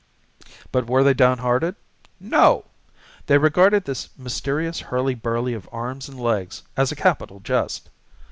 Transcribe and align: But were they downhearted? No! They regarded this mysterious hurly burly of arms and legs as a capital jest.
But 0.71 0.87
were 0.87 1.03
they 1.03 1.13
downhearted? 1.13 1.75
No! 2.19 2.65
They 3.27 3.37
regarded 3.37 3.85
this 3.85 4.09
mysterious 4.17 4.79
hurly 4.79 5.13
burly 5.13 5.53
of 5.53 5.69
arms 5.71 6.09
and 6.09 6.19
legs 6.19 6.63
as 6.75 6.91
a 6.91 6.95
capital 6.95 7.39
jest. 7.39 7.91